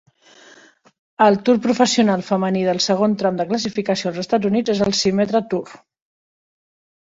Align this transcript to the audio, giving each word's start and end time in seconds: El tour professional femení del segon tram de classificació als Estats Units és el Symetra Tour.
El 1.25 1.35
tour 1.49 1.59
professional 1.65 2.23
femení 2.29 2.63
del 2.69 2.79
segon 2.85 3.13
tram 3.23 3.37
de 3.41 3.47
classificació 3.51 4.11
als 4.13 4.19
Estats 4.25 4.51
Units 4.51 4.75
és 4.75 4.83
el 4.87 4.97
Symetra 5.03 5.43
Tour. 5.53 5.77